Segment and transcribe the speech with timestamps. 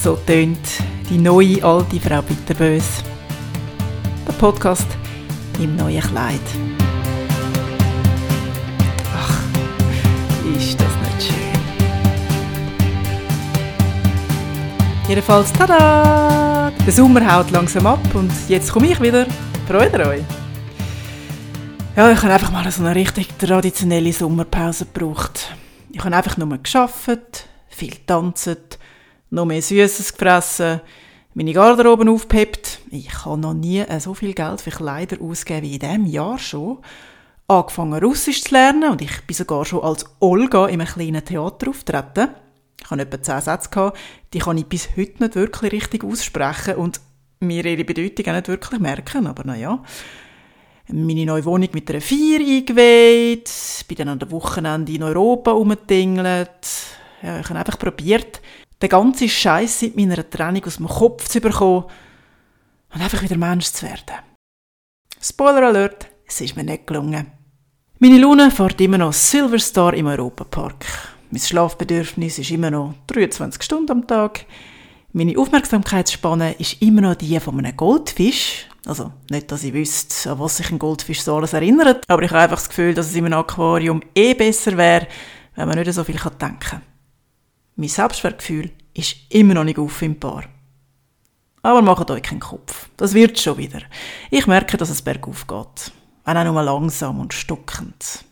[0.00, 0.60] So tönt
[1.10, 3.02] die neue alte Frau Bitterbös.
[4.28, 4.86] Der Podcast
[5.58, 6.40] im neuen Kleid.
[9.12, 9.42] Ach,
[10.56, 11.60] ist das nicht schön.
[15.08, 16.70] Jedenfalls, tada!
[16.86, 19.26] Der Sommer haut langsam ab und jetzt komme ich wieder.
[19.66, 20.22] Freut ihr euch?
[21.96, 25.56] Ja, ich habe einfach mal so eine richtig traditionelle Sommerpause gebraucht.
[25.90, 28.78] Ich habe einfach nur geschafft, viel tanzt,
[29.30, 30.80] noch mehr Süßes gefressen,
[31.34, 32.80] meine Garderobe aufgepeppt.
[32.90, 36.78] Ich habe noch nie so viel Geld für Kleider ausgegeben wie in diesem Jahr schon.
[37.46, 41.70] Angefangen Russisch zu lernen und ich bin sogar schon als Olga in einem kleinen Theater
[41.70, 42.28] auftreten.
[42.80, 43.92] Ich hatte etwa zehn Sätze,
[44.32, 47.00] die kann ich bis heute nicht wirklich richtig aussprechen und
[47.40, 49.82] mir ihre Bedeutung auch nicht wirklich merken, aber naja.
[50.90, 53.50] Meine neue Wohnung mit einer Vier eingeweiht,
[53.88, 56.48] bin dann an der Wochenende in Europa rumgetingelt.
[57.22, 58.40] Ja, ich habe einfach probiert,
[58.80, 61.84] den ganzen Scheiß seit meiner Trennung aus dem Kopf zu bekommen
[62.94, 64.16] und einfach wieder Mensch zu werden.
[65.20, 67.32] Spoiler Alert, es ist mir nicht gelungen.
[67.98, 70.84] Meine Lune fährt immer noch Silverstar im Europapark.
[71.30, 74.46] Mein Schlafbedürfnis ist immer noch 23 Stunden am Tag.
[75.12, 78.68] Meine Aufmerksamkeitsspanne ist immer noch die von einem Goldfisch.
[78.86, 82.30] Also nicht, dass ich wüsste, an was sich ein Goldfisch so alles erinnert, aber ich
[82.30, 85.08] habe einfach das Gefühl, dass es in einem Aquarium eh besser wäre,
[85.56, 86.82] wenn man nicht so viel denken kann.
[87.80, 90.42] Mein Selbstwertgefühl ist immer noch nicht auf im Paar.
[91.62, 92.88] Aber macht euch keinen Kopf.
[92.96, 93.82] Das wird schon wieder.
[94.32, 95.92] Ich merke, dass es bergauf geht.
[96.24, 98.24] Wenn auch nur langsam und stockend.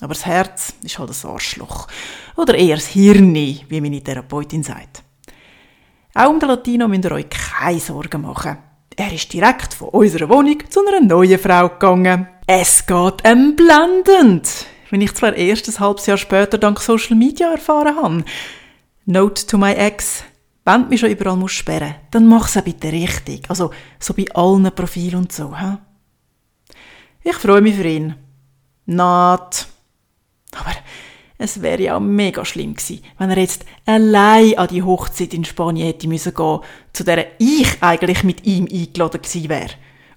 [0.00, 1.88] Aber das Herz ist halt ein Arschloch.
[2.36, 5.02] Oder eher das Hirn, wie meine Therapeutin sagt.
[6.14, 8.58] Auch um den Latino müsst ihr euch keine Sorgen machen.
[8.94, 12.28] Er ist direkt von unserer Wohnung zu einer neuen Frau gegangen.
[12.46, 14.66] Es geht ihm blendend.
[14.90, 18.24] Wenn ich zwar erst ein halbes Jahr später dank Social Media erfahren habe.
[19.04, 20.24] Note to my ex.
[20.64, 23.50] Wenn du mich schon überall musst sperren dann mach's auch bitte richtig.
[23.50, 25.78] Also, so bei allen Profilen und so, hä?
[27.24, 28.14] Ich freue mich für ihn.
[28.86, 29.66] Not.
[30.52, 30.74] Aber
[31.38, 35.86] es wäre ja mega schlimm gewesen, wenn er jetzt allein an die Hochzeit in Spanien
[35.86, 36.60] hätte müssen gehen,
[36.92, 39.70] zu der ich eigentlich mit ihm eingeladen gewesen wäre.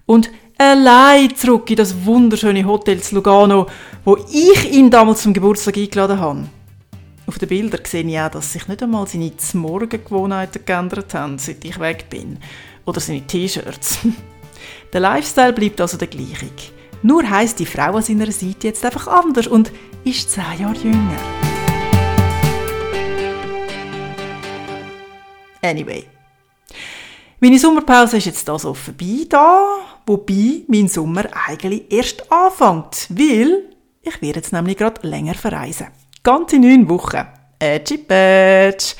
[0.06, 3.66] Und allein zurück in das wunderschöne Hotel zu Lugano,
[4.04, 6.48] wo ich ihn damals zum Geburtstag eingeladen habe.
[7.26, 11.64] Auf den Bildern sehe ich auch, dass sich nicht einmal seine Morgengewohnheiten geändert haben, seit
[11.64, 12.38] ich weg bin.
[12.84, 13.98] Oder seine T-Shirts.
[14.92, 16.46] der Lifestyle bleibt also der gleiche.
[17.02, 19.72] Nur heisst die Frau an seiner Seite jetzt einfach anders und
[20.04, 21.18] ist zehn Jahre jünger.
[25.62, 26.04] Anyway.
[27.40, 29.66] Meine Sommerpause ist jetzt also vorbei da,
[30.06, 33.64] wobei mein Sommer eigentlich erst anfängt, weil
[34.00, 35.88] ich werde jetzt nämlich gerade länger verreisen
[36.26, 37.24] ganze neun Wochen.
[37.60, 38.96] Edgy Badge.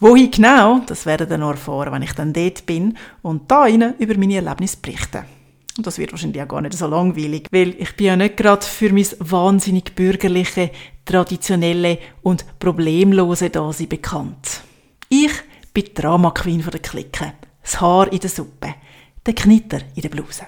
[0.00, 3.94] Wohin genau, das werdet ihr noch erfahren, wenn ich dann dort bin und da Ihnen
[3.98, 5.22] über meine Erlebnisse berichten.
[5.76, 8.66] Und das wird wahrscheinlich auch gar nicht so langweilig, weil ich bin ja nicht gerade
[8.66, 10.72] für mein wahnsinnig bürgerliche,
[11.04, 14.62] traditionelle und problemlose Dasein bekannt.
[15.08, 15.32] Ich
[15.72, 17.34] bin die Drama Queen der Clique.
[17.62, 18.74] Das Haar in der Suppe.
[19.24, 20.46] Der Knitter in der Bluse.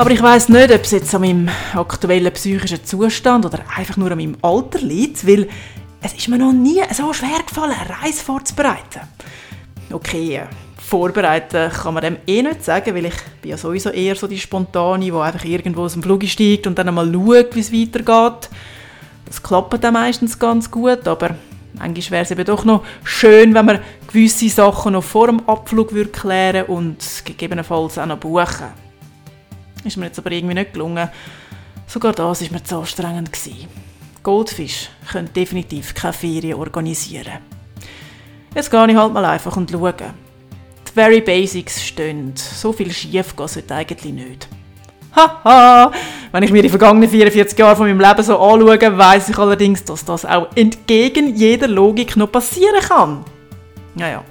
[0.00, 4.10] Aber ich weiß nicht, ob es jetzt an meinem aktuellen psychischen Zustand oder einfach nur
[4.10, 5.46] an meinem Alter liegt, weil
[6.00, 9.00] es ist mir noch nie so schwer gefallen, eine Reise vorzubereiten.
[9.92, 10.46] Okay, äh,
[10.78, 14.38] vorbereiten kann man dem eh nicht sagen, weil ich bin ja sowieso eher so die
[14.38, 18.48] Spontane, die einfach irgendwo aus dem Flug steigt und dann einmal schaut, wie es weitergeht.
[19.26, 21.34] Das klappt dann meistens ganz gut, aber
[21.74, 25.90] manchmal wäre es eben doch noch schön, wenn man gewisse Sachen noch vor dem Abflug
[26.10, 26.96] klären würde und
[27.26, 28.89] gegebenenfalls auch noch buchen
[29.84, 31.08] ist mir jetzt aber irgendwie nicht gelungen.
[31.86, 33.32] Sogar das war mir zu anstrengend.
[33.32, 33.68] Gewesen.
[34.22, 37.38] Goldfisch können definitiv keine Ferien organisieren.
[38.54, 39.94] Jetzt gehe ich halt mal einfach und schaue.
[39.94, 42.32] Die Very Basics stehen.
[42.36, 44.48] So viel schief geht es eigentlich nicht.
[45.14, 45.90] Haha!
[46.32, 49.82] Wenn ich mir die vergangenen 44 Jahre von meinem Leben so anschaue, weiss ich allerdings,
[49.84, 53.24] dass das auch entgegen jeder Logik noch passieren kann.
[53.94, 54.22] Naja,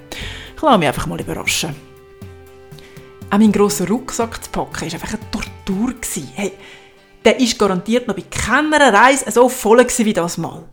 [0.56, 1.89] ich lasse mich einfach mal überraschen.
[3.30, 5.94] Auch mein grosser Rucksack zu packen, war einfach eine Tortur.
[6.34, 6.52] Hey,
[7.24, 10.64] der war garantiert noch bei keiner Reise so voll wie das Mal.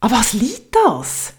[0.00, 1.34] An was liegt das?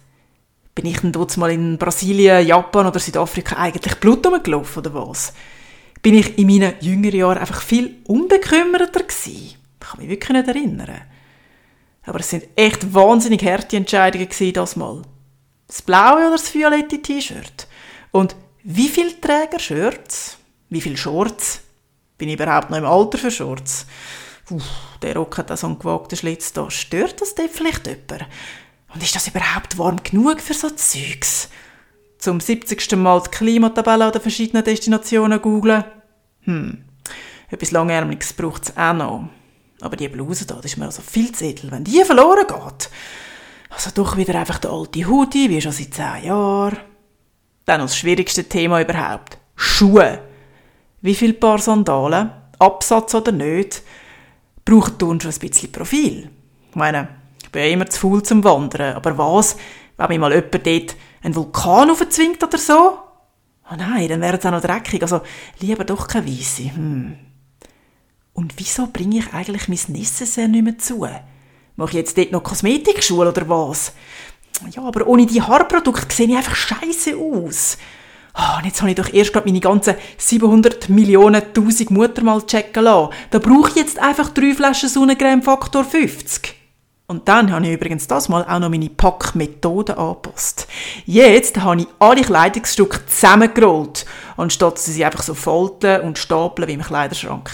[0.73, 5.33] Bin ich denn dort mal in Brasilien, Japan oder Südafrika eigentlich Blut rumgelaufen oder was?
[6.01, 9.33] Bin ich in meinen jüngeren Jahren einfach viel unbekümmerter gewesen?
[9.35, 11.01] Ich kann mich wirklich nicht erinnern.
[12.03, 15.01] Aber es sind echt wahnsinnig harte Entscheidungen gewesen, das Mal.
[15.67, 17.67] Das blaue oder das violette T-Shirt?
[18.11, 20.37] Und wie viele Träger Shirts?
[20.69, 21.61] Wie viele Shorts?
[22.17, 23.85] Bin ich überhaupt noch im Alter für Shorts?
[24.49, 24.63] Uff,
[25.01, 26.69] der Rock hat so einen gewagten Schlitz da.
[26.69, 28.27] Stört das dort vielleicht jemand?
[28.93, 31.49] Und ist das überhaupt warm genug für so Zeugs?
[32.17, 32.95] Zum 70.
[32.95, 35.83] Mal die Klimatabelle an den verschiedenen Destinationen googlen?
[36.41, 36.85] Hm,
[37.49, 39.29] etwas Langärmliches braucht es auch noch.
[39.81, 41.71] Aber die Bluse da, das ist mir also viel zu edel.
[41.71, 42.89] Wenn die verloren geht,
[43.69, 46.77] also doch wieder einfach der alte Hoodie, wie schon seit zehn Jahren.
[47.65, 49.37] Dann das schwierigste Thema überhaupt.
[49.55, 50.21] Schuhe.
[51.05, 53.83] Wie viele Paar Sandalen, Absatz oder nicht,
[54.65, 56.31] braucht schon ein bisschen Profil.
[56.71, 57.09] Ich meine,
[57.43, 59.55] ich bin ja immer zu faul zum Wandern, aber was,
[59.97, 62.97] wenn mir mal jemand dort einen Vulkan aufzwingt oder so?
[63.69, 65.03] Oh nein, dann wäre es auch noch dreckig.
[65.03, 65.21] Also
[65.59, 66.73] lieber doch keine Weisse.
[66.73, 67.19] Hm.
[68.33, 71.07] Und wieso bringe ich eigentlich mein Necessaire nicht mehr zu?
[71.75, 73.93] Mache ich jetzt dort noch Kosmetikschule oder was?
[74.71, 77.77] Ja, aber ohne die Haarprodukte sehe ich einfach scheiße aus.
[78.37, 82.41] Oh, und jetzt habe ich doch erst gerade meine ganzen 700 Millionen tausend Mutter mal
[82.45, 83.13] checken lassen.
[83.31, 86.53] Da brauche ich jetzt einfach drei Flaschen Sonnencreme Faktor 50.
[87.07, 90.67] Und dann habe ich übrigens das mal auch noch meine Packmethode angepasst.
[91.05, 94.05] Jetzt habe ich alle Kleidungsstücke zusammengerollt,
[94.37, 97.51] anstatt sie einfach so folten und stapeln wie im Kleiderschrank.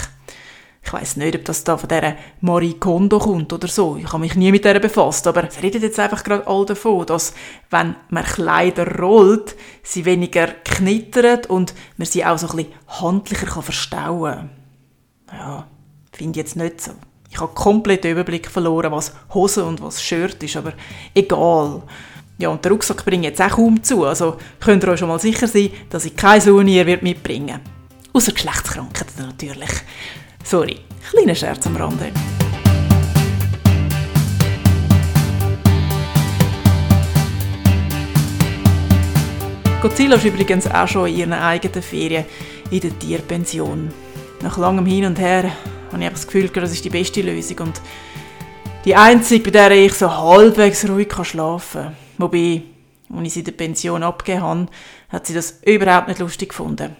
[0.83, 3.97] Ich weiß nicht, ob das da von dieser Marie Kondo kommt oder so.
[3.97, 7.05] Ich habe mich nie mit der befasst, aber es redet jetzt einfach gerade all davon,
[7.05, 7.33] dass
[7.69, 13.45] wenn man Kleider rollt, sie weniger knittert und man sie auch so ein bisschen handlicher
[13.45, 14.49] kann verstauen.
[15.31, 15.67] Ja,
[16.11, 16.91] finde ich jetzt nicht so.
[17.29, 20.73] Ich habe komplett den Überblick verloren, was Hose und was Shirt ist, aber
[21.13, 21.83] egal.
[22.37, 25.07] Ja, und der Rucksack bringe ich jetzt auch kaum zu, also könnt ihr euch schon
[25.07, 27.61] mal sicher sein, dass ich keine Souvenir mitbringen werde.
[28.13, 29.69] Außer Geschlechtskrankheiten natürlich.
[30.43, 30.79] Sorry,
[31.09, 32.11] kleiner Scherz am Rande.
[39.81, 42.25] Godzilla ist übrigens auch schon in ihren eigenen Ferien
[42.69, 43.91] in der Tierpension.
[44.41, 45.51] Nach langem Hin und Her
[45.91, 47.81] habe ich das Gefühl, das ist die beste Lösung und
[48.85, 51.95] die einzige, bei der ich so halbwegs ruhig schlafen kann.
[52.17, 52.63] Wobei,
[53.11, 54.67] als ich sie in der Pension abgegeben habe,
[55.09, 56.95] hat sie das überhaupt nicht lustig gefunden.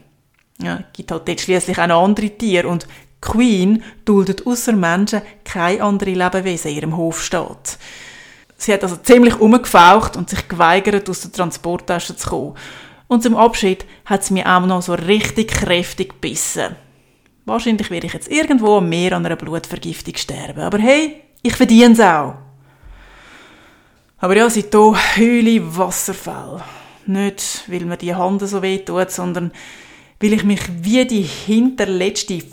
[0.62, 2.88] Ja, es gibt halt dort schliesslich auch noch andere Tiere und
[3.22, 7.78] Queen duldet außer Menschen keine andere Lebewesen in ihrem Hofstaat.
[8.58, 12.56] Sie hat also ziemlich umgefaucht und sich geweigert, aus der Transporttasche zu kommen.
[13.08, 16.76] Und zum Abschied hat sie mir auch noch so richtig kräftig gebissen.
[17.46, 20.62] Wahrscheinlich werde ich jetzt irgendwo am Meer an einer Blutvergiftung sterben.
[20.62, 22.36] Aber hey, ich verdiene es auch.
[24.20, 26.64] Aber ja, seitdem heule Wasserfall.
[27.08, 29.52] Nicht, weil mir die Hand so weh tut, sondern
[30.22, 32.44] weil ich mich wie die hinterletzte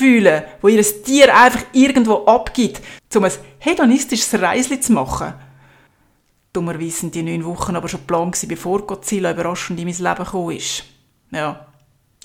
[0.00, 2.80] fühle, wo ihr Tier einfach irgendwo abgibt,
[3.14, 5.34] um ein hedonistisches Reisli zu machen.
[6.52, 10.56] Dummerweise sind die neun Wochen aber schon geplant bevor Godzilla überraschend in mein Leben gekommen
[10.56, 10.84] ist.
[11.30, 11.66] Ja.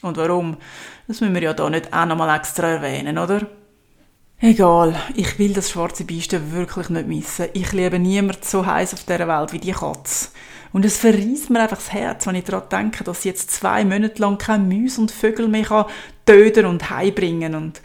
[0.02, 0.58] Und warum?
[1.08, 3.48] Das müssen wir ja da nicht auch nochmal extra erwähnen, oder?
[4.40, 7.48] Egal, ich will das schwarze Bieste wirklich nicht missen.
[7.54, 10.30] Ich liebe niemand so heiß auf dieser Welt wie die Katze.
[10.74, 13.86] Und es verreist mir einfach das Herz, wenn ich daran denke, dass sie jetzt zwei
[13.86, 15.86] Monate lang kein Mäuse und Vögel mehr kann
[16.26, 17.82] töten und heimbringen und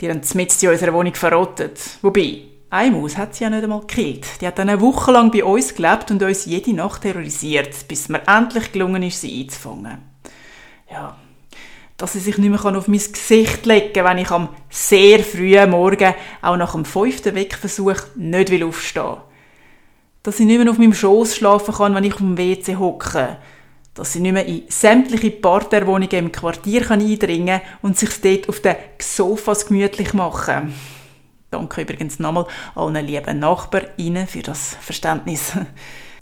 [0.00, 1.78] die dann mitten in unserer Wohnung verrottet.
[2.02, 4.40] Wobei, eine Maus hat sie ja nicht einmal gekillt.
[4.40, 8.08] Die hat dann eine Woche lang bei uns gelebt und uns jede Nacht terrorisiert, bis
[8.08, 9.98] mir endlich gelungen ist, sie einzufangen.
[10.90, 11.16] Ja,
[12.02, 15.70] dass sie sich nicht mehr auf mein Gesicht legen kann, wenn ich am sehr frühen
[15.70, 19.18] Morgen, auch nach dem fünften Wegversuch, nicht will aufstehen
[20.24, 23.36] Dass sie nicht mehr auf meinem Schoß schlafen kann, wenn ich auf dem WC hocke.
[23.94, 28.60] Dass sie nicht mehr in sämtliche Parterwohnungen im Quartier eindringen kann und sich dort auf
[28.60, 30.72] den Sofas gemütlich machen.
[31.50, 35.52] Danke übrigens nochmal allen lieben NachbarInnen für das Verständnis.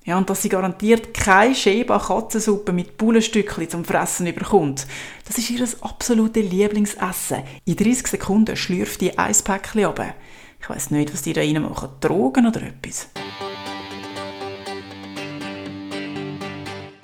[0.05, 4.87] Ja, und dass sie garantiert keine Schäbe Katzensuppe mit Bullenstückchen zum Fressen überkommt.
[5.29, 7.43] Das ist ihr absolutes Lieblingsessen.
[7.67, 10.15] In 30 Sekunden schlürft die ein Päckchen runter.
[10.59, 11.91] Ich weiß nicht, was die da rein machen.
[12.01, 13.09] Drogen oder etwas?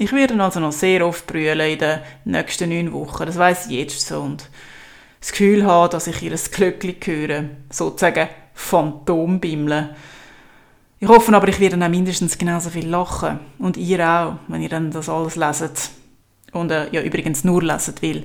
[0.07, 3.27] Ich werde also noch sehr oft brüllen in den nächsten neun Wochen.
[3.27, 4.21] Das weiß ich jetzt so.
[4.21, 4.49] Und
[5.19, 7.45] das Gefühl haben, dass ich ihr Glöckchen höre.
[7.71, 9.97] Sozusagen Phantombimmeln.
[11.01, 13.41] Ich hoffe aber, ich werde dann auch mindestens genauso viel lachen.
[13.59, 15.91] Und ihr auch, wenn ihr dann das alles leset.
[16.53, 18.23] Und äh, ja, übrigens nur leset, weil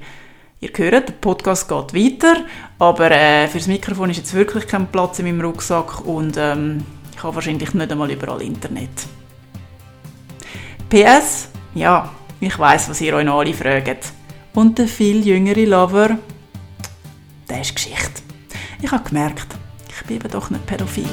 [0.60, 2.46] ihr hört, der Podcast geht weiter,
[2.78, 7.24] aber äh, fürs Mikrofon ist jetzt wirklich kein Platz in meinem Rucksack und ähm, ich
[7.24, 9.08] habe wahrscheinlich nicht einmal überall Internet.
[10.88, 12.10] PS, ja,
[12.40, 14.12] ich weiß, was ihr euch alle fragt.
[14.54, 16.18] Und der viel jüngere Lover,
[17.50, 18.22] der ist Geschichte.
[18.82, 19.48] Ich habe gemerkt,
[19.88, 21.06] ich bin eben doch nicht pädophil.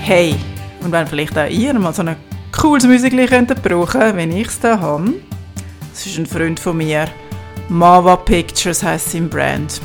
[0.00, 0.36] Hey,
[0.80, 2.16] und wenn vielleicht auch ihr mal so eine
[2.56, 5.12] cooles Musikli könntet brauchen, wenn ich es da habe.
[5.92, 7.08] Das ist ein Freund von mir.
[7.68, 9.82] Mava Pictures heisst sein Brand.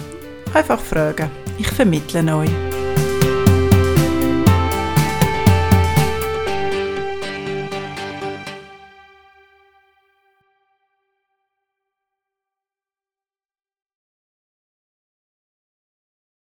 [0.54, 1.43] Einfach fragen.
[1.66, 2.73] Ich vermittle euch.